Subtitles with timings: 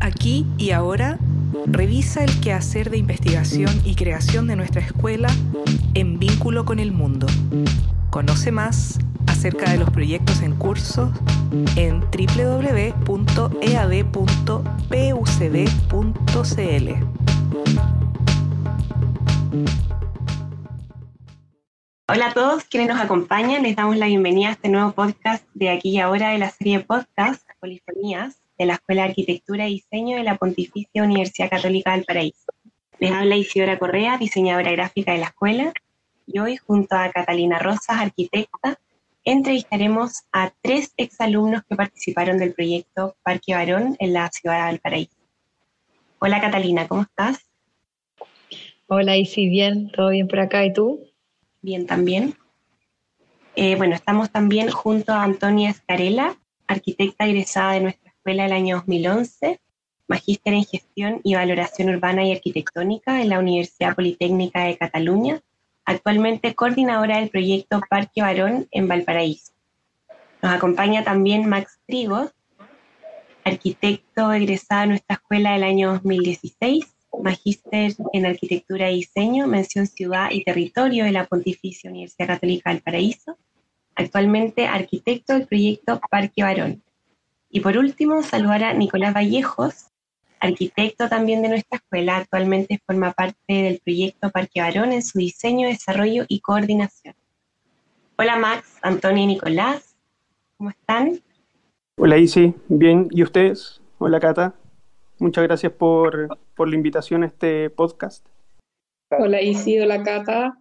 [0.00, 1.18] Aquí y ahora,
[1.66, 5.28] revisa el quehacer de investigación y creación de nuestra escuela
[5.94, 7.26] en vínculo con el mundo.
[8.10, 11.12] Conoce más acerca de los proyectos en curso
[11.76, 13.10] en www.ead.pucd.cl.
[22.08, 25.70] Hola a todos quienes nos acompañan, les damos la bienvenida a este nuevo podcast de
[25.70, 30.18] aquí y ahora de la serie podcast Polifonías de la Escuela de Arquitectura y Diseño
[30.18, 32.52] de la Pontificia Universidad Católica del Paraíso.
[32.98, 35.72] Les habla Isidora Correa, diseñadora gráfica de la escuela,
[36.26, 38.78] y hoy junto a Catalina Rosas, arquitecta,
[39.24, 45.16] entrevistaremos a tres exalumnos que participaron del proyecto Parque Barón en la ciudad de Valparaíso.
[46.18, 47.38] Hola Catalina, ¿cómo estás?
[48.88, 51.00] Hola Isi, bien, todo bien por acá, ¿y tú?
[51.62, 52.34] bien también.
[53.56, 58.76] Eh, bueno, estamos también junto a Antonia Escarela, arquitecta egresada de nuestra escuela del año
[58.76, 59.60] 2011,
[60.06, 65.40] magíster en gestión y valoración urbana y arquitectónica en la Universidad Politécnica de Cataluña,
[65.86, 69.52] actualmente coordinadora del proyecto Parque Barón en Valparaíso.
[70.42, 72.30] Nos acompaña también Max Trigo,
[73.42, 76.84] arquitecto egresado de nuestra escuela del año 2016,
[77.22, 82.82] magíster en Arquitectura y Diseño, mención Ciudad y Territorio de la Pontificia Universidad Católica del
[82.82, 83.38] Paraíso,
[83.94, 86.82] actualmente arquitecto del proyecto Parque Barón.
[87.52, 89.88] Y por último, saludar a Nicolás Vallejos,
[90.38, 95.66] arquitecto también de nuestra escuela, actualmente forma parte del proyecto Parque Barón en su diseño,
[95.66, 97.16] desarrollo y coordinación.
[98.16, 99.96] Hola Max, Antonio y Nicolás,
[100.56, 101.20] ¿cómo están?
[101.96, 103.80] Hola Isi, bien, ¿y ustedes?
[103.98, 104.54] Hola Cata.
[105.18, 108.24] Muchas gracias por, la invitación a este podcast.
[109.10, 110.56] Hola Isi, hola Cata.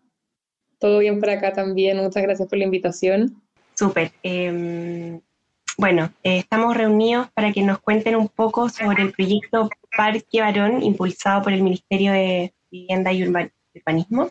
[0.79, 1.97] Todo bien por acá también.
[1.97, 3.41] Muchas gracias por la invitación.
[3.75, 4.11] Súper.
[4.23, 5.21] Em,
[5.79, 10.83] bueno, eh, estamos reunidos para que nos cuenten un poco sobre el proyecto Parque Barón
[10.83, 14.29] impulsado por el Ministerio de Vivienda y Urbanismo.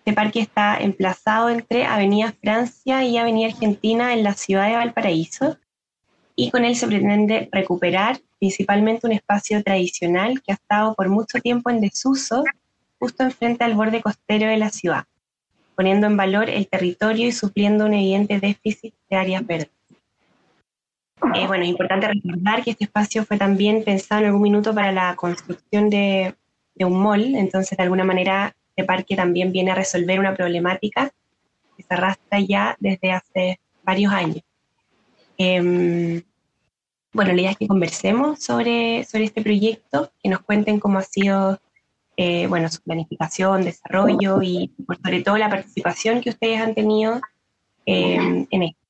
[0.00, 5.56] Este parque está emplazado entre Avenida Francia y Avenida Argentina en la ciudad de Valparaíso
[6.36, 11.38] y con él se pretende recuperar principalmente un espacio tradicional que ha estado por mucho
[11.38, 12.44] tiempo en desuso
[12.98, 15.06] justo enfrente al borde costero de la ciudad,
[15.76, 19.81] poniendo en valor el territorio y supliendo un evidente déficit de áreas verdes.
[21.22, 25.14] Bueno, es importante recordar que este espacio fue también pensado en algún minuto para la
[25.14, 26.34] construcción de,
[26.80, 31.12] un mall, entonces de alguna manera este parque también viene a resolver una problemática
[31.76, 34.42] que se arrastra ya desde hace varios años.
[35.38, 36.22] Em,
[37.12, 41.02] bueno, la idea es que conversemos sobre, sobre este proyecto, que nos cuenten cómo ha
[41.02, 41.60] sido
[42.16, 44.72] eh, bueno, su planificación, desarrollo y
[45.02, 47.20] sobre todo la participación que ustedes han tenido
[47.86, 48.81] eh, en esto.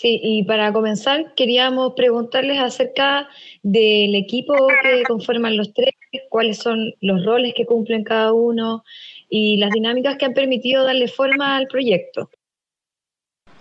[0.00, 3.28] Sí, y para comenzar queríamos preguntarles acerca
[3.62, 5.90] del equipo que conforman los tres,
[6.30, 8.82] cuáles son los roles que cumplen cada uno
[9.28, 12.30] y las dinámicas que han permitido darle forma al proyecto.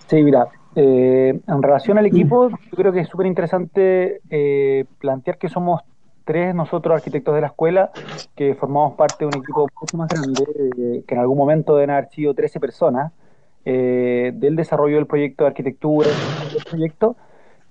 [0.08, 0.48] Sí, mira,
[0.78, 5.82] eh, en relación al equipo, yo creo que es súper interesante eh, plantear que somos
[6.24, 7.92] tres nosotros arquitectos de la escuela
[8.38, 11.90] que formamos parte de un equipo mucho más grande, eh, que en algún momento deben
[11.90, 13.12] haber sido 13 personas,
[13.72, 16.10] del desarrollo del proyecto de arquitectura,
[16.54, 17.16] del proyecto,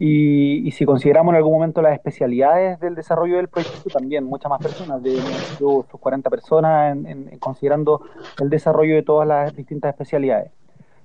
[0.00, 4.62] y, si consideramos en algún momento las especialidades del desarrollo del proyecto, también muchas más
[4.62, 5.16] personas, de
[5.59, 6.97] sus 40 personas,
[7.41, 8.03] considerando
[8.41, 10.53] el desarrollo de todas las distintas especialidades.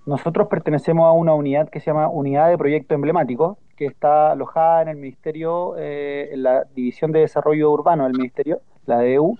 [0.05, 4.83] Nosotros pertenecemos a una unidad que se llama Unidad de Proyecto Emblemático, que está alojada
[4.83, 9.37] en el Ministerio, eh, en la División de Desarrollo Urbano del Ministerio, la DEU,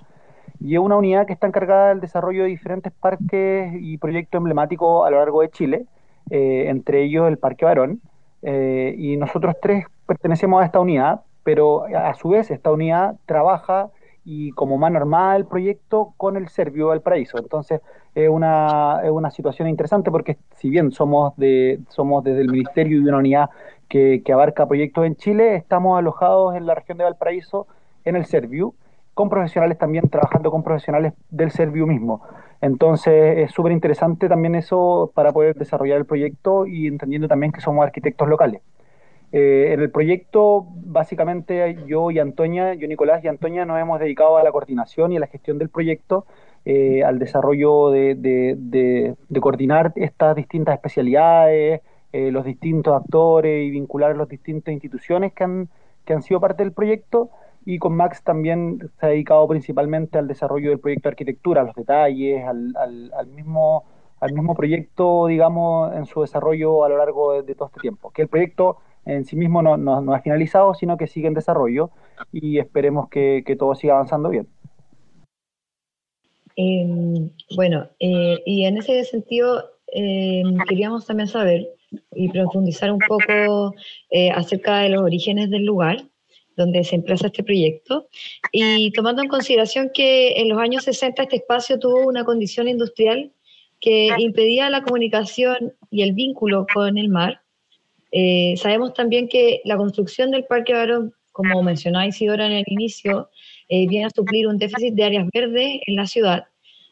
[0.59, 5.05] y es una unidad que está encargada del desarrollo de diferentes parques y proyectos emblemáticos
[5.05, 5.85] a lo largo de Chile,
[6.29, 8.01] eh, entre ellos el Parque Barón,
[8.41, 13.89] eh, y nosotros tres pertenecemos a esta unidad, pero a su vez esta unidad trabaja
[14.25, 17.37] y como más normal el proyecto con el Servio Valparaíso.
[17.37, 17.81] Entonces
[18.15, 23.01] es una, es una situación interesante porque si bien somos, de, somos desde el Ministerio
[23.01, 23.49] y una unidad
[23.89, 27.67] que, que abarca proyectos en Chile, estamos alojados en la región de Valparaíso
[28.05, 28.73] en el Servio
[29.13, 32.21] con profesionales también trabajando con profesionales del Servio mismo.
[32.61, 37.61] Entonces es súper interesante también eso para poder desarrollar el proyecto y entendiendo también que
[37.61, 38.61] somos arquitectos locales.
[39.35, 44.37] Eh, en el proyecto, básicamente yo y Antonia, yo Nicolás y Antonia nos hemos dedicado
[44.37, 46.27] a la coordinación y a la gestión del proyecto,
[46.65, 51.81] eh, al desarrollo de, coordinar estas distintas especialidades,
[52.13, 55.67] eh, los distintos actores y vincular las distintas instituciones que han,
[56.05, 57.31] que han sido parte del proyecto.
[57.65, 61.65] Y con Max también se ha dedicado principalmente al desarrollo del proyecto de arquitectura, a
[61.65, 63.85] los detalles, al, al, mismo,
[64.19, 68.11] al mismo proyecto, digamos, en su desarrollo a lo largo de, todo este tiempo.
[68.11, 71.89] Que el proyecto en sí mismo no, no, ha finalizado, sino que sigue en desarrollo
[72.31, 74.47] y esperemos que, todo siga avanzando bien.
[76.55, 81.67] Em, bueno, eh, y en ese sentido em, queríamos también saber
[82.15, 83.73] y profundizar un poco
[84.09, 85.97] eh, acerca de los orígenes del lugar
[86.55, 88.07] donde se emplaza este proyecto,
[88.51, 93.31] y tomando en consideración que en los años 60 este espacio tuvo una condición industrial
[93.79, 97.41] que impedía la comunicación y el vínculo con el mar.
[98.11, 103.29] Eh, sabemos también que la construcción del Parque Barón, como mencionáis Isidora en el inicio,
[103.67, 106.45] eh, viene a suplir un déficit de áreas verdes en la ciudad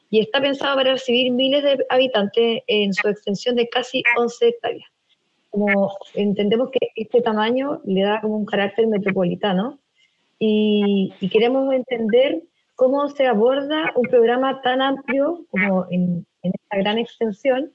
[0.09, 4.90] y está pensado para recibir miles de habitantes en su extensión de casi 11 hectáreas
[5.51, 9.79] como entendemos que este tamaño le da como un carácter metropolitano
[10.39, 12.41] y, queremos entender
[12.75, 17.71] cómo se aborda un programa tan amplio como en, esta gran extensión,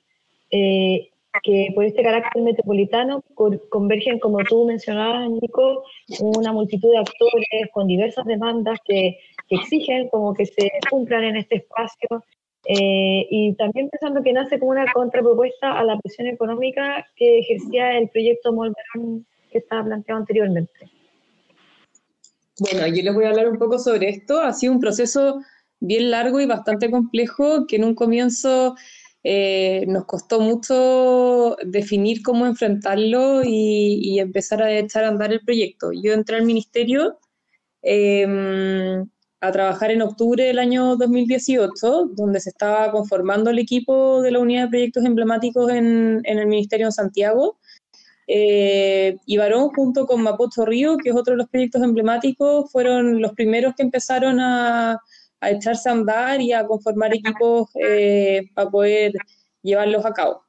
[0.51, 1.11] eh,
[1.45, 3.23] que por este carácter metropolitano
[3.69, 5.85] convergen, como tú mencionabas, Nico,
[6.19, 9.19] una multitud de actores con diversas demandas que,
[9.49, 12.25] que exigen como que se cumplan en este espacio
[12.69, 17.97] eh, y también pensando que nace como una contrapropuesta a la presión económica que ejercía
[17.97, 20.91] el proyecto Molverón que estaba planteado anteriormente.
[22.59, 24.41] Bueno, yo les voy a hablar un poco sobre esto.
[24.41, 25.41] Ha sido un proceso
[25.79, 28.75] bien largo y bastante complejo que en un comienzo
[29.23, 35.91] eh, nos costó mucho definir cómo enfrentarlo y, empezar a echar a andar el proyecto.
[35.93, 37.19] Yo entré al ministerio
[37.83, 39.05] eh,
[39.41, 44.39] a trabajar en octubre del año 2018, donde se estaba conformando el equipo de la
[44.39, 47.59] unidad de proyectos emblemáticos en, el Ministerio de Santiago.
[48.27, 53.21] Eh, y Barón, junto con Mapocho Río, que es otro de los proyectos emblemáticos, fueron
[53.21, 54.99] los primeros que empezaron a,
[55.43, 59.13] echarse a andar y a conformar equipos eh, para poder
[59.63, 60.43] llevarlos a cabo.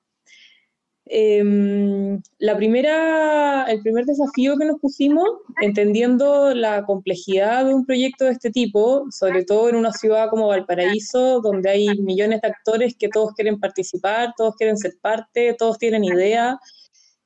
[1.10, 5.26] Em, la primera, el primer desafío que nos pusimos,
[5.62, 10.48] entendiendo la complejidad de un proyecto de este tipo, sobre todo en una ciudad como
[10.48, 15.78] Valparaíso, donde hay millones de actores que todos quieren participar, todos quieren ser parte, todos
[15.78, 16.60] tienen idea,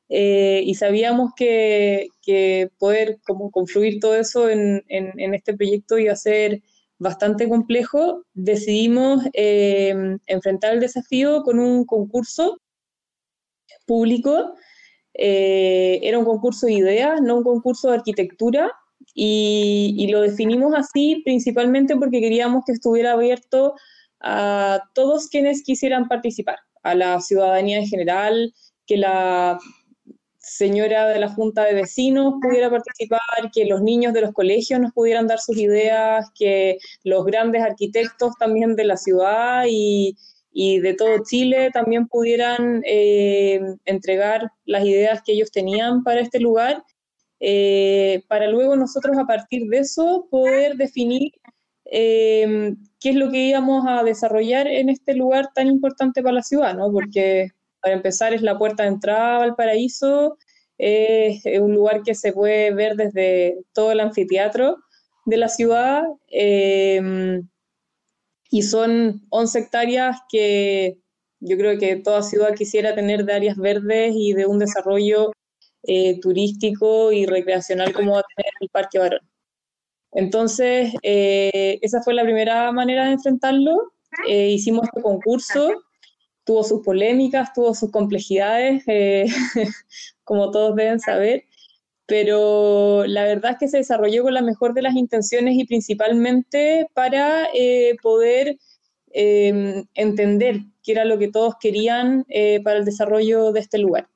[0.09, 6.13] eh, y sabíamos que, que, poder como confluir todo eso en, en, este proyecto iba
[6.13, 6.61] a ser
[6.99, 12.59] bastante complejo, decidimos em, enfrentar el desafío con un concurso
[13.91, 14.55] público.
[15.13, 18.71] Eh, era un concurso de ideas, no un concurso de arquitectura,
[19.13, 23.73] y, lo definimos así principalmente porque queríamos que estuviera abierto
[24.21, 28.53] a todos quienes quisieran participar, a la ciudadanía en general,
[28.87, 29.59] que la
[30.37, 34.93] señora de la Junta de Vecinos pudiera participar, que los niños de los colegios nos
[34.93, 40.15] pudieran dar sus ideas, que los grandes arquitectos también de la ciudad y,
[40.51, 46.39] y de todo Chile también pudieran eh, entregar las ideas que ellos tenían para este
[46.39, 46.83] lugar,
[47.39, 51.31] eh, para luego nosotros a partir de eso poder definir
[51.85, 56.43] eh, qué es lo que íbamos a desarrollar en este lugar tan importante para la
[56.43, 56.91] ciudad, ¿no?
[56.91, 57.49] Porque
[57.81, 60.37] para empezar es la puerta de entrada al paraíso,
[60.77, 64.77] es un lugar que se puede ver desde todo el anfiteatro
[65.25, 66.03] de la ciudad
[68.51, 70.99] y son 11 hectáreas que
[71.39, 75.31] yo creo que toda ciudad quisiera tener de áreas verdes y de un desarrollo
[75.83, 79.21] eh, turístico y recreacional como va a tener el Parque Barón.
[80.11, 83.93] Entonces, eh, esa fue la primera manera de enfrentarlo.
[84.27, 85.83] Eh, hicimos este concurso,
[86.43, 88.83] tuvo sus polémicas, tuvo sus complejidades,
[90.25, 91.45] como todos deben saber,
[92.11, 96.87] pero la verdad es que se desarrolló con la mejor de las intenciones y principalmente
[96.93, 98.57] para eh, poder
[99.13, 104.09] em, entender qué era lo que todos querían eh, para el desarrollo de este lugar.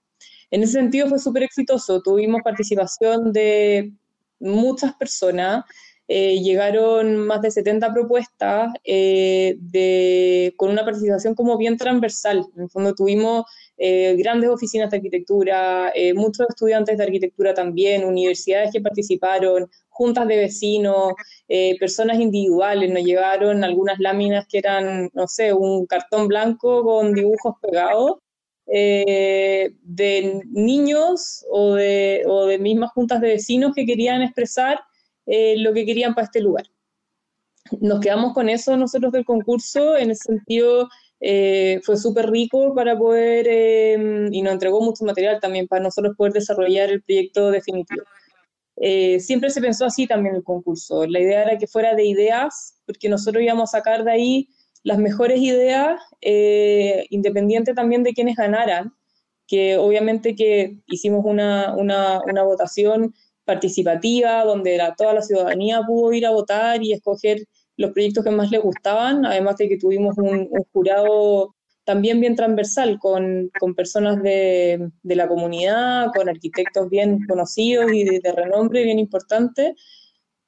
[0.52, 3.94] En ese sentido fue súper exitoso, tuvimos participación de
[4.42, 5.64] muchas personas,
[6.08, 12.46] eh, llegaron más de 70 propuestas de, con una participación como bien transversal.
[12.56, 13.46] En el fondo tuvimos
[13.78, 20.28] eh, grandes oficinas de arquitectura, eh, muchos estudiantes de arquitectura también, universidades que participaron, juntas
[20.28, 21.14] de vecinos,
[21.50, 27.14] eh, personas individuales, nos llevaron algunas láminas que eran, no sé, un cartón blanco con
[27.14, 28.20] dibujos pegados.
[28.68, 34.80] de niños o de mismas juntas de vecinos que querían expresar
[35.26, 36.66] lo que querían para este lugar.
[37.82, 40.88] Nos quedamos con eso nosotros del concurso, en el sentido
[41.20, 46.16] eh, fue súper rico para poder, em, y nos entregó mucho material también para nosotros
[46.16, 48.04] poder desarrollar el proyecto definitivo.
[48.78, 51.06] Eh, siempre se pensó así también el concurso.
[51.08, 54.50] La idea era que fuera de ideas, porque nosotros íbamos a sacar de ahí
[54.84, 58.94] las mejores ideas, eh, independiente también de quienes ganaran.
[59.48, 63.14] que obviamente que hicimos una, una, una votación
[63.46, 67.46] participativa donde toda la ciudadanía pudo ir a votar y escoger
[67.78, 72.98] los proyectos que más les gustaban, además de que tuvimos un, jurado también bien transversal,
[73.00, 78.98] con, con personas de, de, la comunidad, con arquitectos bien conocidos y de, renombre bien
[78.98, 79.76] importante,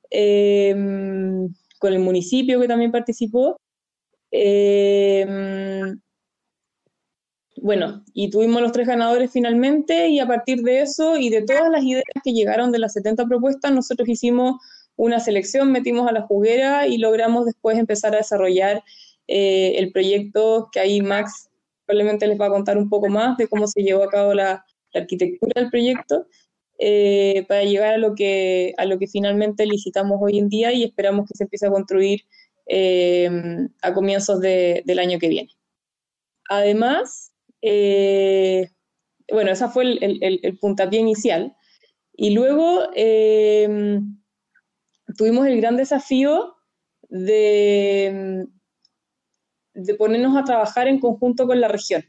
[0.09, 3.59] em, con el municipio que también participó.
[4.31, 5.99] Em,
[7.61, 11.69] bueno, y tuvimos los tres ganadores finalmente y a partir de eso y de todas
[11.69, 14.55] las ideas que llegaron de las 70 propuestas, nosotros hicimos
[14.95, 18.83] una selección, metimos a la juguera y logramos después empezar a desarrollar
[19.27, 21.49] eh, el proyecto que ahí Max
[21.85, 24.63] probablemente les va a contar un poco más de cómo se llevó a cabo la,
[24.93, 26.25] arquitectura del proyecto
[26.79, 30.83] eh, para llegar a lo, que, a lo que finalmente licitamos hoy en día y
[30.83, 32.21] esperamos que se empiece a construir
[32.65, 33.29] eh,
[33.83, 35.49] a comienzos del año que viene.
[36.49, 41.55] Además, bueno, ese fue el, el, el, puntapié inicial.
[42.13, 42.83] Y luego
[45.17, 46.55] tuvimos el gran desafío
[47.09, 48.47] de,
[49.73, 52.03] de ponernos a trabajar en conjunto con la región,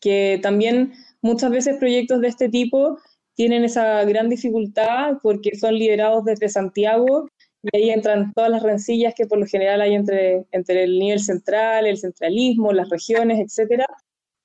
[0.00, 2.98] que también muchas veces proyectos de este tipo
[3.34, 7.28] tienen esa gran dificultad porque son liderados desde Santiago
[7.62, 11.20] y ahí entran todas las rencillas que por lo general hay entre, entre el nivel
[11.20, 13.86] central, el centralismo, las regiones, etcétera.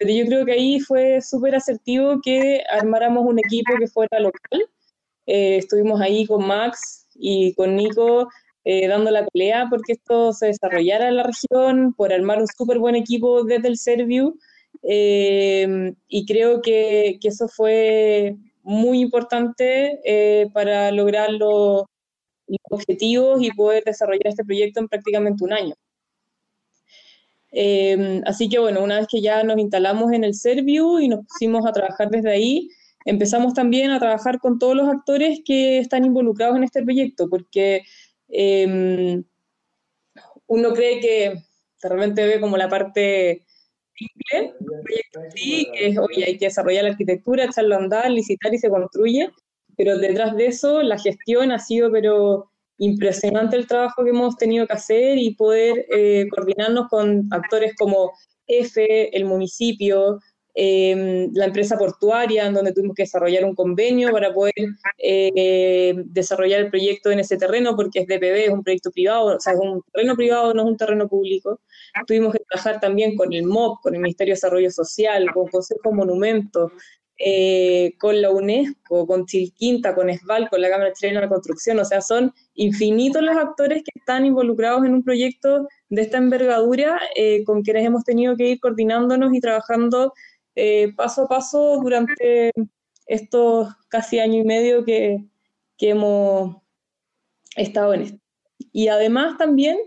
[0.02, 4.66] Pero yo creo que ahí fue súper asertivo que armáramos un equipo que fuera local.
[5.28, 8.30] Eh, estuvimos ahí con Max, y con Nico
[8.64, 12.80] eh, dando la pelea porque esto se desarrollara en la región, por armar un súper
[12.80, 14.40] buen equipo desde el Serviu.
[14.84, 21.84] Eh, y creo que, que, eso fue muy importante eh, para lograr los,
[22.70, 25.76] objetivos y poder desarrollar este proyecto en prácticamente un año.
[28.26, 31.66] Así que bueno, una vez que ya nos instalamos en el Serviu y nos pusimos
[31.66, 32.70] a trabajar desde ahí,
[33.06, 37.84] empezamos también a trabajar con todos los actores que están involucrados en este proyecto, porque
[38.30, 39.24] em,
[40.48, 41.34] uno cree que
[41.82, 43.46] realmente ve como la parte
[43.94, 44.54] simple
[44.84, 48.58] proyecto sí, que es, oye, hay que desarrollar la arquitectura, echarlo a andar, licitar y
[48.58, 49.30] se construye,
[49.78, 54.66] pero detrás de eso la gestión ha sido, pero impresionante el trabajo que hemos tenido
[54.68, 58.12] que hacer y poder eh, coordinarnos con actores como
[58.48, 60.20] EFE, el municipio,
[60.54, 64.54] eh, la empresa portuaria, en donde tuvimos que desarrollar un convenio para poder
[64.98, 69.40] eh, desarrollar el proyecto en ese terreno, porque es DPB, es un proyecto privado, o
[69.40, 71.62] sea, es un terreno privado, no es un terreno público.
[72.06, 75.94] Tuvimos que trabajar también con el MOP, con el Ministerio de Desarrollo Social, con Consejo
[75.94, 76.72] Monumentos,
[77.24, 81.78] eh, con la UNESCO, con Chilquinta, con ESVAL, con la Cámara Chilena de la Construcción,
[81.78, 87.00] o sea, son infinitos los actores que están involucrados en un proyecto de esta envergadura,
[87.16, 90.14] eh, con quienes hemos tenido que ir coordinándonos y trabajando
[90.56, 92.52] eh, paso a paso durante
[93.06, 95.24] estos casi año y medio que,
[95.78, 96.58] hemos
[97.56, 98.20] estado en esto.
[98.72, 99.78] Y además también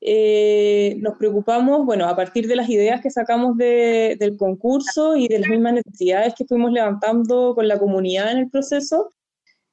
[0.00, 5.40] eh, nos preocupamos, bueno, a partir de las ideas que sacamos del concurso y de
[5.40, 9.12] las mismas necesidades que fuimos levantando con la comunidad en el proceso,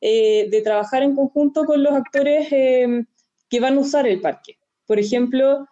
[0.02, 4.58] eh, de trabajar en conjunto con los actores que van a usar el parque.
[4.86, 5.68] Por ejemplo,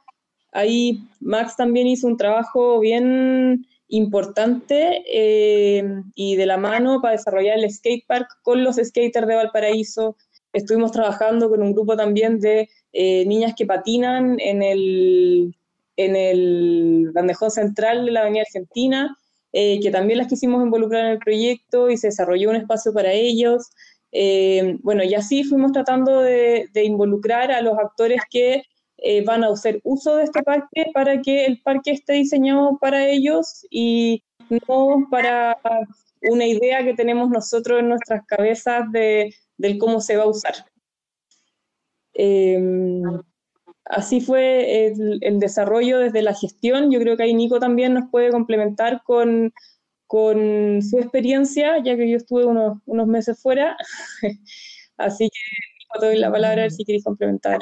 [0.52, 5.84] ahí Max también hizo un trabajo bien importante eh,
[6.16, 10.18] y de la mano para desarrollar el skatepark con los skaters de Valparaíso.
[10.56, 15.54] Estuvimos trabajando con un grupo también de eh, niñas que patinan en el,
[15.98, 19.18] en el bandejón central de la Avenida Argentina,
[19.52, 23.12] eh, que también las quisimos involucrar en el proyecto y se desarrolló un espacio para
[23.12, 23.70] ellos.
[24.82, 28.64] bueno, y así fuimos tratando de, involucrar a los actores que
[29.00, 33.10] eh, van a hacer uso de este parque para que el parque esté diseñado para
[33.10, 34.24] ellos y
[34.70, 35.58] no para
[36.22, 39.34] una idea que tenemos nosotros en nuestras cabezas de,
[39.80, 40.54] cómo se va a usar.
[42.14, 43.02] Em,
[43.86, 46.92] así fue el, desarrollo desde la gestión.
[46.92, 49.54] Yo creo que ahí Nico también nos puede complementar con,
[50.08, 53.78] con su experiencia, ya que yo estuve unos, unos meses fuera.
[54.98, 55.40] así que
[55.80, 57.60] Nico, doy la palabra si queréis complementar.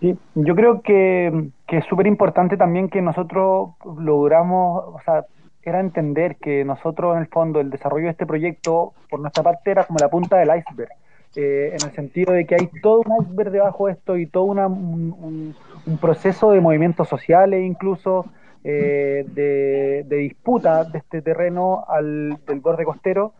[0.00, 5.24] Sí, yo creo que, es súper importante también que nosotros logramos, o sea,
[5.64, 9.70] era entender que nosotros en el fondo el desarrollo de este proyecto por nuestra parte
[9.70, 10.90] era como la punta del iceberg,
[11.36, 14.44] eh, en el sentido de que hay todo un iceberg debajo de esto y todo
[14.44, 15.54] un,
[16.00, 18.26] proceso de movimientos sociales incluso,
[18.62, 23.32] eh, de, de, disputa de este terreno al, del borde costero,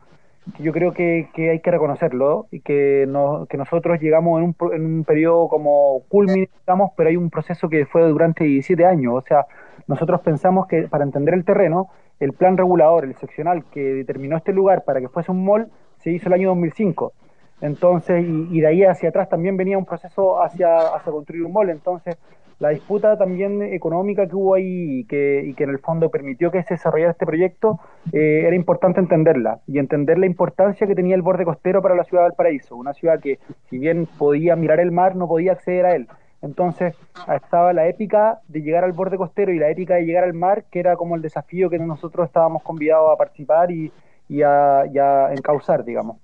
[0.59, 3.09] yo creo que, hay que reconocerlo y que,
[3.49, 7.69] que nosotros llegamos en un, en un periodo como culmine, digamos, pero hay un proceso
[7.69, 9.15] que fue durante 17 años.
[9.15, 9.47] O sea,
[9.87, 11.89] nosotros pensamos que para entender el terreno
[12.21, 15.69] el plan regulador, el seccional que determinó este lugar para que fuese un mall,
[15.99, 17.13] se hizo el año 2005.
[17.61, 21.71] Entonces, y, de ahí hacia atrás también venía un proceso hacia, hacia construir un mall.
[21.71, 22.19] Entonces,
[22.59, 26.51] la disputa también económica que hubo ahí y que, y que en el fondo permitió
[26.51, 27.81] que se desarrollara este proyecto,
[28.13, 32.05] eh, era importante entenderla y entender la importancia que tenía el borde costero para la
[32.05, 35.87] ciudad de Valparaíso, una ciudad que si bien podía mirar el mar, no podía acceder
[35.87, 36.09] a él.
[36.45, 36.95] Entonces
[37.35, 40.65] estaba la épica de llegar al borde costero y la épica de llegar al mar,
[40.71, 43.91] que era como el desafío que nosotros estábamos convidados a participar y,
[44.29, 44.99] y, a, y
[45.37, 46.19] encauzar, digamos.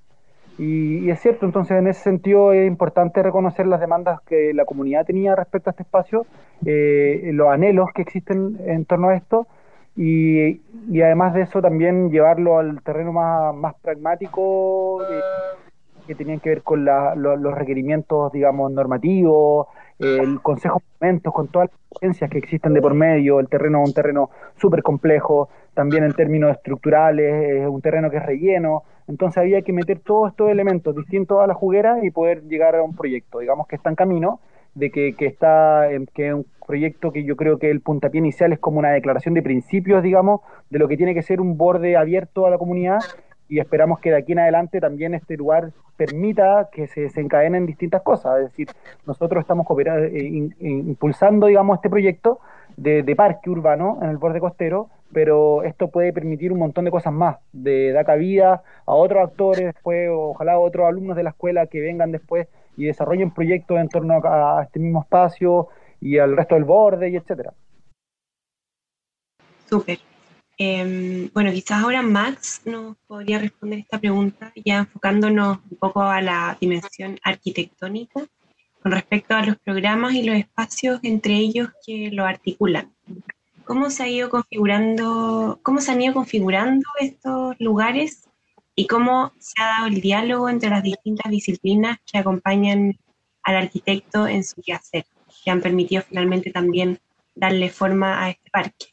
[0.58, 5.06] Y, es cierto, entonces en ese sentido es importante reconocer las demandas que la comunidad
[5.06, 6.26] tenía respecto a este espacio,
[6.66, 9.46] eh, los anhelos que existen en torno a esto,
[9.96, 10.60] y,
[10.90, 15.20] y, además de eso también llevarlo al terreno más, más pragmático, eh,
[16.06, 21.68] que tenían que ver con los requerimientos, digamos, normativos, el Consejo de Momentos, con todas
[21.70, 26.04] las ciencias que existen de por medio, el terreno es un terreno súper complejo, también
[26.04, 30.50] en términos estructurales, es un terreno que es relleno, entonces había que meter todos estos
[30.50, 33.96] elementos distintos a la juguera y poder llegar a un proyecto, digamos que está en
[33.96, 34.40] camino,
[34.74, 38.52] de que, que está, que es un proyecto que yo creo que el puntapié inicial
[38.52, 40.40] es como una declaración de principios, digamos,
[40.70, 43.00] de lo que tiene que ser un borde abierto a la comunidad
[43.50, 48.00] y esperamos que de aquí en adelante también este lugar permita que se desencadenen distintas
[48.02, 48.38] cosas.
[48.38, 48.68] Es decir,
[49.06, 52.38] nosotros estamos eh, impulsando, digamos, este proyecto
[52.76, 57.12] de, parque urbano en el borde costero, pero esto puede permitir un montón de cosas
[57.12, 61.80] más, de dar cabida a otros actores, después, ojalá otros alumnos de la escuela que
[61.80, 65.68] vengan después y desarrollen proyectos en torno a, a este mismo espacio
[66.00, 67.52] y al resto del borde y etcétera.
[69.66, 70.09] Súper.
[70.62, 76.20] Em, bueno, quizás ahora Max nos podría responder esta pregunta, ya enfocándonos un poco a
[76.20, 78.26] la dimensión arquitectónica
[78.82, 82.92] con respecto a los programas y los espacios entre ellos que lo articulan.
[83.64, 88.28] ¿Cómo se ha ido configurando, cómo se han ido configurando estos lugares
[88.74, 92.98] y cómo se ha dado el diálogo entre las distintas disciplinas que acompañan
[93.44, 95.06] al arquitecto en su quehacer,
[95.42, 97.00] que han permitido finalmente también
[97.34, 98.90] darle forma a este parque?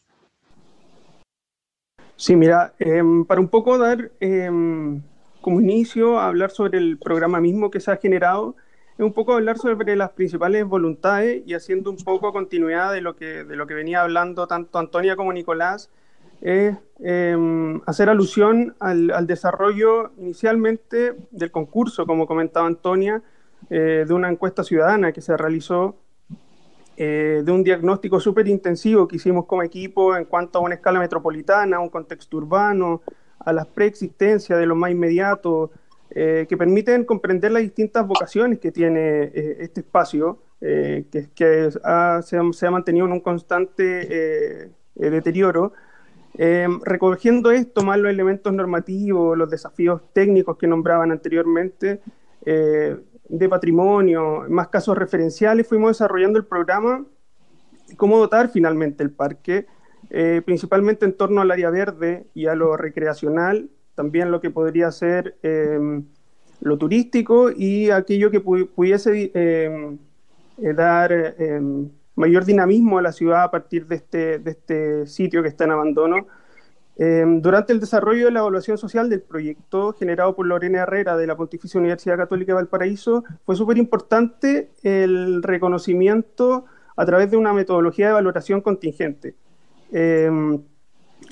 [2.18, 5.02] Sí, mira, em, para un poco dar em,
[5.40, 8.56] como inicio a hablar sobre el programa mismo que se ha generado,
[8.98, 13.16] es un poco hablar sobre las principales voluntades y haciendo un poco continuidad de lo
[13.16, 15.92] que, de lo que venía hablando tanto Antonia como Nicolás,
[16.42, 23.22] es em, hacer alusión al, al, desarrollo inicialmente del concurso, como comentaba Antonia,
[23.70, 25.98] eh, de una encuesta ciudadana que se realizó
[27.00, 30.98] eh, de un diagnóstico súper intensivo que hicimos como equipo en cuanto a una escala
[30.98, 33.04] metropolitana, un contexto urbano,
[33.38, 35.70] a las preexistencias de lo más inmediato,
[36.10, 41.80] eh, que permiten comprender las distintas vocaciones que tiene eh, este espacio, que, que se,
[41.86, 45.74] ha, mantenido en un constante deterioro.
[46.84, 52.02] recogiendo esto, más los elementos normativos, los desafíos técnicos que nombraban anteriormente,
[53.30, 57.06] de patrimonio, más casos referenciales, fuimos desarrollando el programa
[57.90, 59.66] y cómo dotar finalmente el parque,
[60.10, 64.92] eh, principalmente en torno al área verde y a lo recreacional, también lo que podría
[64.92, 66.06] ser em,
[66.62, 69.98] lo turístico y aquello que pudiese em,
[70.58, 75.44] eh, dar em, mayor dinamismo a la ciudad a partir de este, de este sitio
[75.44, 76.28] que está en abandono
[77.00, 81.28] Em, durante el desarrollo de la evaluación social del proyecto generado por Lorena Herrera de
[81.28, 87.54] la Pontificia Universidad Católica de Valparaíso, fue súper importante el reconocimiento a través de una
[87.54, 89.36] metodología de valoración contingente.
[89.92, 90.60] Em,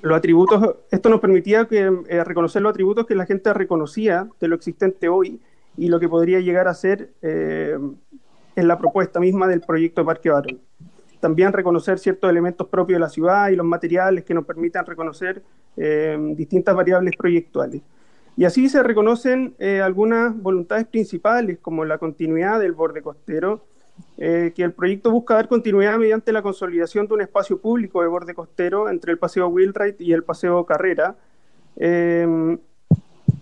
[0.04, 4.56] los atributos, esto nos permitía eh, reconocer los atributos que la gente reconocía de lo
[4.56, 5.42] existente hoy
[5.78, 7.78] y lo que podría llegar a ser eh,
[8.56, 10.62] en la propuesta misma del proyecto Parque Barón
[11.26, 15.42] también reconocer ciertos elementos propios de la ciudad y los materiales que nos permitan reconocer
[15.76, 17.82] eh, distintas variables proyectuales.
[18.38, 23.66] Y así se reconocen eh, algunas voluntades principales, como la continuidad del borde costero,
[24.20, 28.08] eh, que el proyecto busca dar continuidad mediante la consolidación de un espacio público de
[28.08, 31.16] borde costero entre el Paseo Wheelwright y el Paseo Carrera,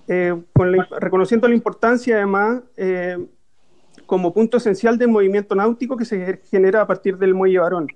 [0.08, 2.62] reconociendo la importancia además
[4.14, 7.88] como punto esencial del movimiento náutico que se genera a partir del muelle varón,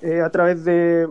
[0.00, 1.06] eh, a través de,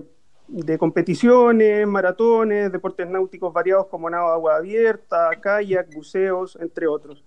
[0.80, 7.24] competiciones, maratones, deportes náuticos variados como nado de agua abierta, kayak, buceos, entre otros.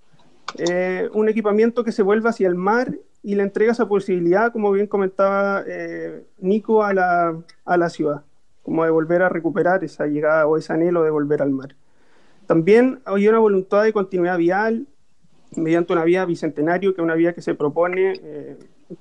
[0.58, 4.72] Eh, un equipamiento que se vuelve hacia el mar y le entrega esa posibilidad, como
[4.72, 8.24] bien comentaba eh, Nico, a la, a la ciudad,
[8.64, 11.76] como de volver a recuperar esa llegada o ese anhelo de volver al mar.
[12.48, 14.88] También hay una voluntad de continuidad vial,
[15.56, 18.56] mediante una vía bicentenario, que es una vía que se propone eh,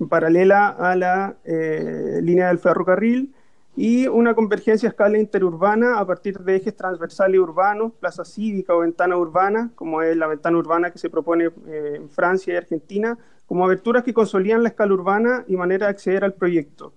[0.10, 3.34] paralela a la eh, línea del ferrocarril
[3.76, 8.80] y una convergencia a escala interurbana a partir de ejes transversales urbanos, plaza cívica o
[8.80, 13.18] ventana urbana, como es la ventana urbana que se propone eh, en Francia y Argentina,
[13.48, 16.94] como aberturas que consolidan la escala urbana y manera de acceder al proyecto.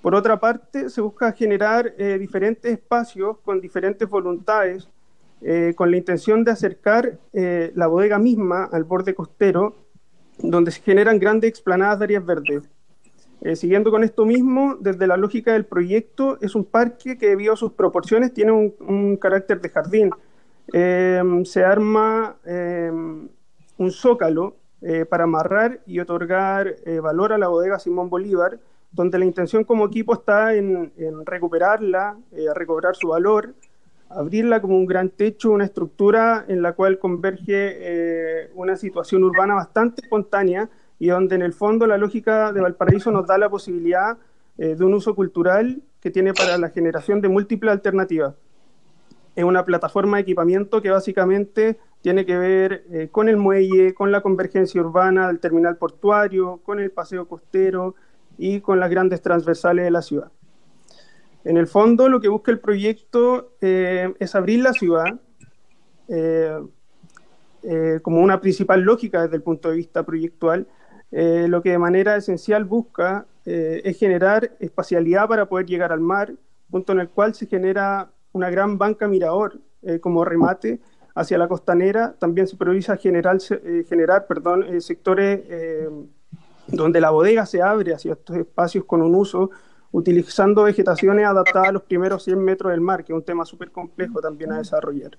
[0.00, 4.88] Por otra parte, se busca generar diferentes espacios con diferentes voluntades,
[5.42, 9.76] eh, con la intención de acercar la bodega misma al borde costero,
[10.38, 12.68] donde se generan grandes explanadas de áreas verdes.
[13.42, 17.54] Eh, siguiendo con esto mismo, desde la lógica del proyecto, es un parque que debido
[17.54, 20.10] a sus proporciones tiene un, carácter de jardín.
[20.72, 24.56] Eh, se arma eh, un zócalo
[25.10, 28.58] para amarrar y otorgar valor a la bodega Simón Bolívar,
[28.90, 32.16] donde la intención como equipo está en, en recuperarla,
[32.54, 33.54] recobrar su valor,
[34.10, 40.02] abrirla como un gran techo, una estructura en la cual converge una situación urbana bastante
[40.02, 40.68] espontánea,
[41.00, 44.18] y donde en el fondo la lógica de Valparaíso nos da la posibilidad
[44.58, 48.34] eh, de un uso cultural que tiene para la generación de múltiples alternativas.
[49.34, 54.12] Es una plataforma de equipamiento que básicamente tiene que ver eh, con el muelle, con
[54.12, 57.94] la convergencia urbana del terminal portuario, con el paseo costero
[58.36, 60.30] y con las grandes transversales de la ciudad.
[61.44, 65.20] En el fondo, lo que busca el proyecto eh, es abrir la ciudad
[68.02, 70.66] como una principal lógica desde el punto de vista proyectual
[71.12, 76.00] eh, lo que de manera esencial busca eh, es generar espacialidad para poder llegar al
[76.00, 76.32] mar,
[76.70, 80.80] punto en el cual se genera una gran banca mirador eh, como remate
[81.14, 82.14] hacia la costanera.
[82.18, 83.38] También se prioriza generar,
[83.88, 85.40] generar perdón, sectores
[86.68, 89.50] donde la bodega se abre hacia estos espacios con un uso
[89.92, 93.70] utilizando vegetaciones adaptadas a los primeros 100 metros del mar, que es un tema súper
[93.70, 95.16] complejo también a desarrollar.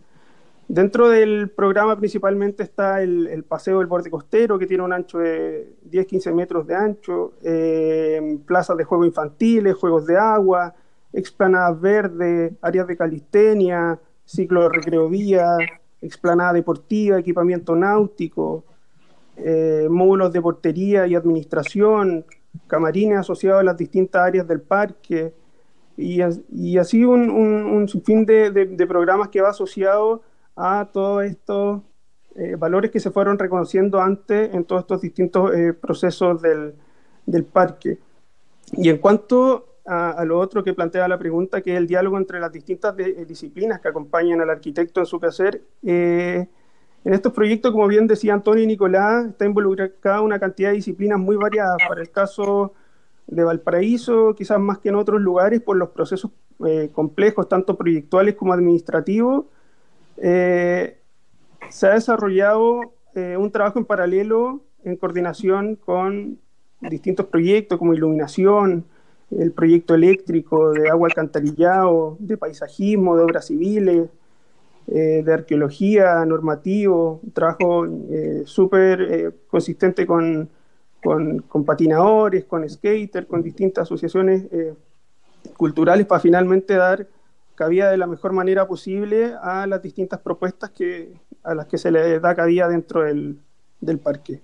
[0.68, 5.76] Dentro del programa principalmente está el, paseo del borde costero, que tiene un ancho de
[5.90, 10.74] 10-15 metros de ancho, eh, plazas de juegos infantiles, juegos de agua,
[11.12, 15.58] explanadas verdes, áreas de calistenia, ciclo de recreovía,
[16.02, 18.64] explanada deportiva, equipamiento náutico,
[19.36, 22.26] eh, módulos de portería y administración,
[22.68, 25.34] camarines asociados a las distintas áreas del parque,
[25.98, 26.22] y,
[26.78, 30.24] así un, sinfín de programas que va asociado
[30.56, 31.82] a todos estos
[32.36, 36.76] eh, valores que se fueron reconociendo antes en todos estos distintos eh, procesos del,
[37.52, 38.00] parque.
[38.74, 42.40] Y en cuanto a, lo otro que plantea la pregunta, que es el diálogo entre
[42.40, 45.62] las distintas eh, disciplinas que acompañan al arquitecto en su quehacer,
[47.04, 51.20] en estos proyectos, como bien decía Antonio y Nicolás, está involucrada una cantidad de disciplinas
[51.20, 51.78] muy variadas.
[51.88, 52.74] Para el caso
[53.28, 56.32] de Valparaíso, quizás más que en otros lugares, por los procesos
[56.94, 59.46] complejos, tanto proyectuales como administrativos,
[60.18, 61.00] eh,
[61.70, 66.40] se ha desarrollado eh, un trabajo en paralelo en coordinación con
[66.82, 68.86] distintos proyectos como iluminación,
[69.32, 74.10] el proyecto eléctrico de agua alcantarillado, de paisajismo, de obras civiles,
[74.92, 77.88] eh, de arqueología, normativo, trabajo
[78.46, 80.50] súper consistente con,
[81.02, 84.46] con, con, patinadores, con skaters, con distintas asociaciones
[85.58, 87.08] culturales para finalmente dar
[87.56, 91.92] cabida de la mejor manera posible a las distintas propuestas que, a las que se
[91.92, 93.38] le da cabida dentro del,
[93.80, 94.42] del parque.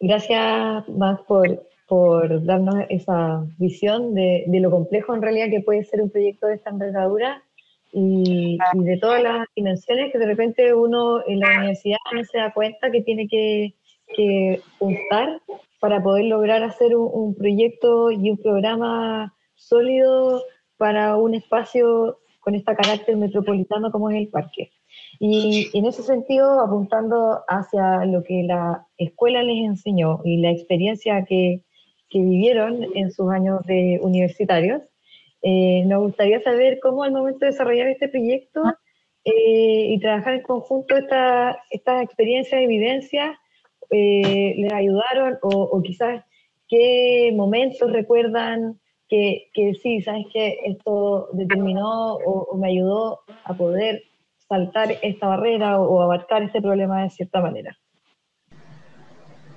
[0.00, 5.84] Gracias, Max, por, por darnos esa visión de, de, lo complejo en realidad que puede
[5.84, 7.42] ser un proyecto de esta envergadura
[7.92, 12.38] y, y, de todas las dimensiones que de repente uno en la universidad no se
[12.38, 13.74] da cuenta que tiene que,
[14.14, 15.40] que juntar
[15.80, 20.42] para poder lograr hacer un, un proyecto y un programa sólido
[20.76, 24.70] para un espacio con este carácter metropolitano como es el parque.
[25.20, 31.24] Y en ese sentido, apuntando hacia lo que la escuela les enseñó y la experiencia
[31.24, 31.62] que,
[32.08, 34.82] que vivieron en sus años de universitarios,
[35.42, 38.62] eh, nos gustaría saber cómo al momento de desarrollar este proyecto
[39.24, 43.36] eh, y trabajar en conjunto estas esta experiencias y evidencias
[43.90, 46.24] eh, les ayudaron o, o, quizás
[46.68, 54.02] qué momentos recuerdan que, que sí, sabes que esto determinó o, me ayudó a poder
[54.48, 57.78] saltar esta barrera o, abarcar este problema de cierta manera.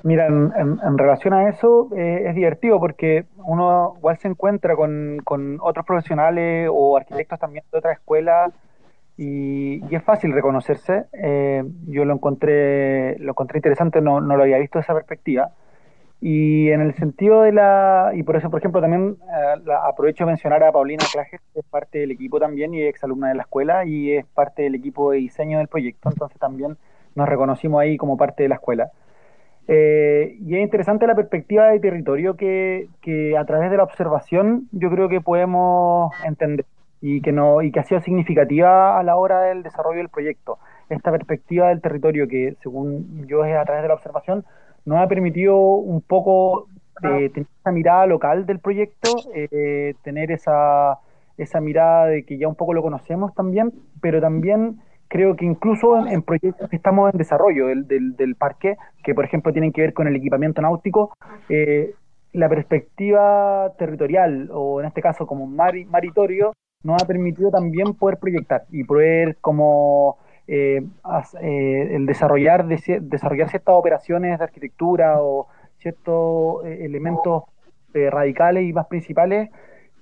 [0.04, 5.22] Mira, en, relación a eso eh, es divertido porque uno igual se encuentra con,
[5.62, 8.52] otros profesionales o arquitectos también de otra escuela
[9.18, 11.06] y, es fácil reconocerse.
[11.14, 15.52] Eh, yo lo encontré, lo encontré interesante, no, no lo había visto de esa perspectiva.
[16.24, 20.32] Y en el sentido de la, y por eso, por ejemplo, también eh, aprovecho de
[20.32, 23.86] mencionar a Paulina Clajes, que es parte del equipo también y exalumna de la escuela
[23.86, 26.78] y es parte del equipo de diseño del proyecto, entonces también
[27.16, 28.92] nos reconocimos ahí como parte de la escuela.
[29.74, 34.68] Eh, y es interesante la perspectiva de territorio que, que, a través de la observación
[34.74, 36.66] yo creo que podemos entender
[37.00, 40.60] y que, no, y que ha sido significativa a la hora del desarrollo del proyecto.
[40.90, 44.44] Esta perspectiva del territorio que, según yo, es a través de la observación,
[44.84, 46.68] nos ha permitido un poco
[47.04, 51.00] eh, tener esa mirada local del proyecto, eh, tener esa,
[51.38, 56.08] esa mirada de que ya un poco lo conocemos también, pero también creo que incluso
[56.08, 59.93] en, proyectos que estamos en desarrollo del, del, parque, que por ejemplo tienen que ver
[59.93, 61.17] con el equipamiento náutico,
[61.50, 61.93] eh,
[62.32, 68.63] la perspectiva territorial, o en este caso como maritorio, nos ha permitido también poder proyectar
[68.71, 70.82] y poder como eh,
[71.41, 75.47] eh, el desarrollar, desarrollar ciertas operaciones de arquitectura o
[75.80, 77.43] ciertos elementos
[77.93, 79.50] radicales y más principales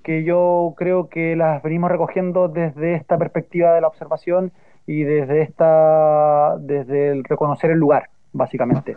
[0.03, 4.51] que yo creo que las venimos recogiendo desde esta perspectiva de la observación
[4.85, 8.95] y desde esta desde el reconocer el lugar, básicamente.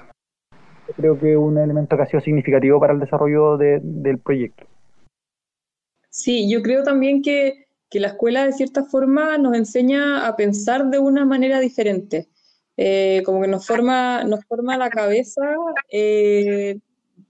[0.97, 4.67] Creo que un elemento que ha sido significativo para el desarrollo del proyecto.
[6.11, 10.91] Sí, yo creo también que, que, la escuela de cierta forma nos enseña a pensar
[10.91, 12.29] de una manera diferente.
[12.77, 15.43] Eh, como que nos forma, nos forma la cabeza
[15.91, 16.79] eh,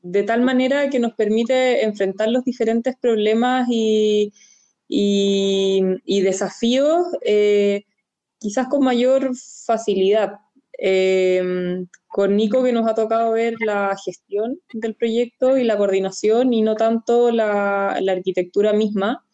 [0.02, 4.32] de tal manera que nos permite enfrentar los diferentes problemas y,
[4.88, 7.84] y, desafíos eh,
[8.38, 9.30] quizás con mayor
[9.66, 10.32] facilidad.
[10.78, 16.52] Em, con Nico que nos ha tocado ver la gestión del proyecto y la coordinación
[16.52, 19.24] y no tanto la, arquitectura misma.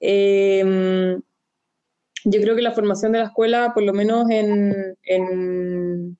[0.00, 1.20] Em,
[2.24, 6.18] yo creo que la formación de la escuela, por lo menos en, en,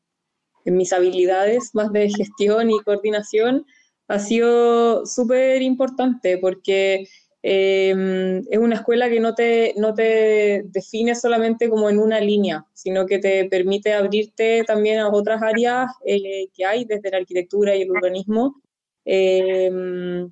[0.70, 3.66] mis habilidades más de gestión y coordinación,
[4.08, 7.06] ha sido súper importante porque
[7.48, 12.66] Em, es una escuela que no te, no te define solamente como en una línea,
[12.72, 17.76] sino que te permite abrirte también a otras áreas eh, que hay desde la arquitectura
[17.76, 18.60] y el urbanismo.
[19.04, 20.28] Em,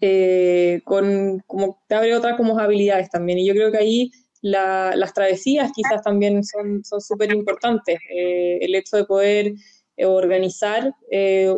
[0.00, 3.38] eh, con, como te abre otras como habilidades también.
[3.40, 4.10] Y yo creo que ahí
[4.42, 7.98] las travesías quizás también son súper importantes.
[8.10, 9.54] Eh, el hecho de poder
[9.96, 10.94] organizar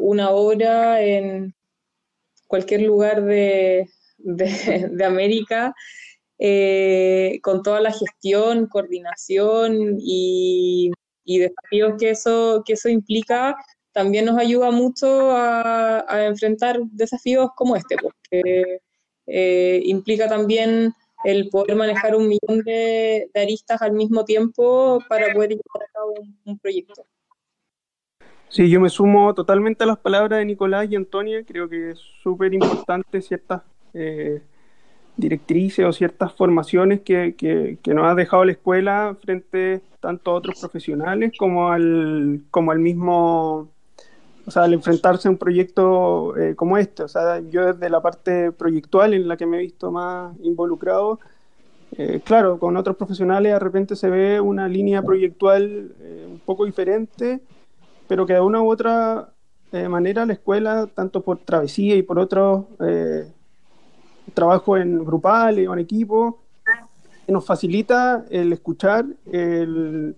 [0.01, 1.55] una obra en
[2.47, 5.75] cualquier lugar de, de, América,
[6.39, 10.91] eh, con toda la gestión, coordinación y,
[11.25, 13.57] desafíos que eso, que eso implica,
[13.93, 18.81] también nos ayuda mucho a, enfrentar desafíos como este, porque
[19.27, 20.93] eh, implica también
[21.25, 26.15] el poder manejar un millón de, aristas al mismo tiempo para poder llevar a cabo
[26.45, 27.07] un, proyecto.
[28.49, 31.43] Sí, yo me sumo totalmente a las palabras de Nicolás y Antonia.
[31.45, 33.63] Creo que es súper importante ciertas
[33.95, 34.43] eh,
[35.17, 40.61] directrices o ciertas formaciones que, que, nos ha dejado la escuela frente tanto a otros
[40.61, 43.71] profesionales como al, como al mismo,
[44.47, 47.03] o sea, al enfrentarse a un proyecto eh, como este.
[47.03, 51.19] O sea, yo desde la parte proyectual en la que me he visto más involucrado,
[51.97, 55.93] eh, claro, con otros profesionales de repente se ve una línea proyectual
[56.29, 57.41] un poco diferente,
[58.09, 59.31] pero que de una u otra
[59.89, 62.67] manera la escuela, tanto por travesía y por otros
[64.35, 66.41] trabajo en grupales o en equipo,
[67.29, 70.17] nos facilita el escuchar, el,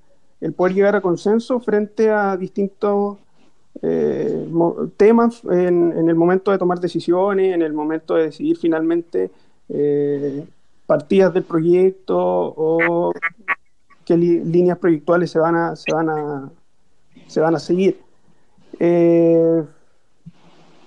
[0.57, 3.19] poder llegar a consenso frente a distintos
[3.83, 4.49] eh,
[4.97, 9.31] temas en, el momento de tomar decisiones, en el momento de decidir finalmente
[9.69, 10.47] eh,
[10.87, 13.13] partidas del proyecto o
[14.05, 16.51] qué líneas proyectuales se van a, se van a,
[17.27, 18.01] se van a seguir.
[18.79, 19.65] Eh,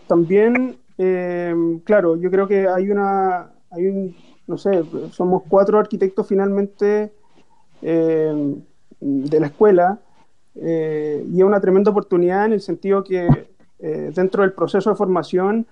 [0.07, 0.77] también
[1.85, 4.15] claro, yo creo que hay una, hay un,
[4.47, 7.13] no sé, somos cuatro arquitectos finalmente
[7.81, 9.99] de la escuela
[10.55, 13.27] eh, y es una tremenda oportunidad en el sentido que
[13.79, 15.65] dentro del proceso de formación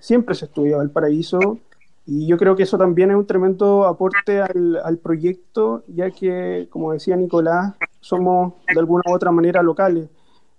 [0.00, 1.58] siempre se estudia Valparaíso
[2.04, 6.68] y yo creo que eso también es un tremendo aporte al, al proyecto, ya que,
[6.68, 10.10] como decía Nicolás, somos de alguna u otra manera locales.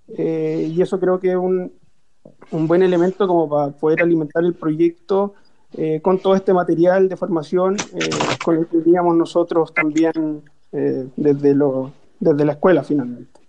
[0.08, 1.71] y eso creo que es un,
[2.51, 5.34] un buen elemento como para poder alimentar el proyecto
[5.73, 8.10] eh, con todo este material de formación eh,
[8.43, 13.41] con el que teníamos nosotros también eh, desde, lo, desde la escuela finalmente.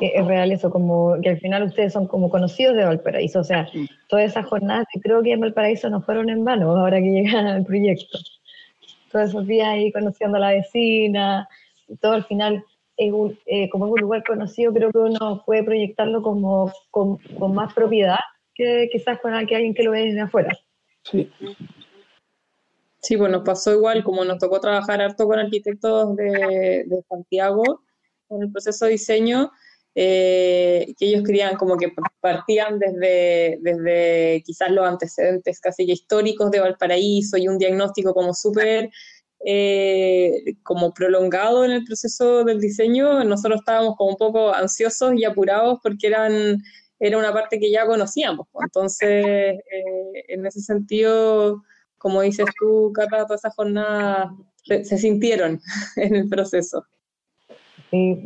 [0.00, 3.68] Es real eso, como que al final ustedes son como conocidos de Valparaíso, o sea,
[4.08, 7.46] todas esas jornadas que creo que en Valparaíso no fueron en vano ahora que llegan
[7.46, 8.18] al proyecto.
[9.12, 11.48] Todos esos días ahí conociendo a la vecina,
[12.00, 12.64] todo al final
[12.96, 17.18] eh, como es un lugar conocido, creo que uno puede proyectarlo como con,
[17.52, 18.18] más propiedad
[18.54, 20.56] que quizás con alguien que lo ve desde afuera.
[21.02, 21.30] Sí.
[23.04, 27.82] Sí, pues nos pasó igual, como nos tocó trabajar harto con arquitectos de, Santiago
[28.30, 29.52] en el proceso de diseño,
[29.94, 36.60] eh, que ellos querían como que partían desde, desde quizás los antecedentes casi históricos de
[36.60, 38.90] Valparaíso y un diagnóstico como súper
[39.44, 45.24] eh, como prolongado en el proceso del diseño, nosotros estábamos como un poco ansiosos y
[45.24, 46.62] apurados porque eran,
[46.98, 48.46] era una parte que ya conocíamos.
[48.62, 51.62] Entonces, eh, en ese sentido,
[52.04, 54.28] como dices tú, Cata, todas esas jornadas
[54.62, 55.58] se, sintieron
[55.96, 56.84] en el proceso.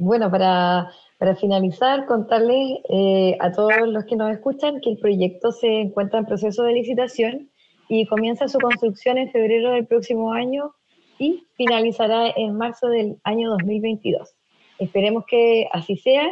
[0.00, 5.50] bueno, para para finalizar, contarles eh, a todos los que nos escuchan que el proyecto
[5.50, 7.50] se encuentra en proceso de licitación
[7.88, 10.74] y comienza su construcción en febrero del próximo año
[11.18, 14.32] y finalizará en marzo del año 2022.
[14.78, 16.28] Esperemos que así sea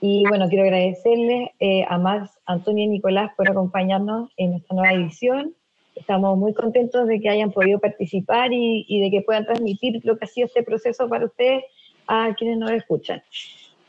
[0.00, 4.94] y bueno, quiero agradecerles eh, a Max, Antonio y Nicolás por acompañarnos en esta nueva
[4.94, 5.54] edición.
[6.00, 10.16] Estamos muy contentos de que hayan podido participar y, y de que puedan transmitir lo
[10.18, 11.64] que ha sido este proceso para ustedes
[12.06, 13.22] a quienes nos escuchan.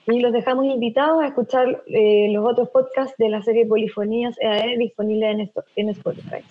[0.08, 4.78] Y los dejamos invitados a escuchar eh, los otros podcasts de la serie Polifonías EAE
[4.78, 6.43] disponible en, en Spotify.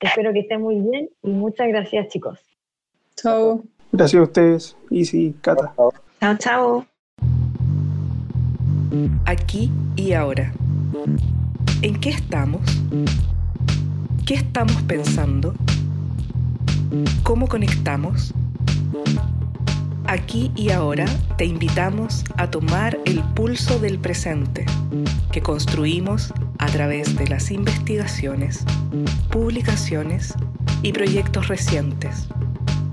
[0.00, 2.38] Espero que estén muy bien y muchas gracias, chicos.
[3.16, 3.62] Chao.
[3.90, 5.74] Gracias a ustedes, Isi, Cata.
[6.20, 6.86] Chao, chao.
[9.26, 10.52] Aquí y ahora.
[11.82, 12.60] ¿En qué estamos?
[14.28, 15.54] ¿Qué estamos pensando?
[17.22, 18.34] ¿Cómo conectamos?
[20.04, 21.06] Aquí y ahora
[21.38, 24.66] te invitamos a tomar el pulso del presente
[25.32, 28.66] que construimos a través de las investigaciones,
[29.30, 30.34] publicaciones
[30.82, 32.28] y proyectos recientes,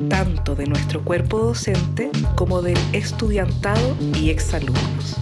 [0.08, 5.18] tanto de nuestro cuerpo docente como del estudiantado y exalumnos.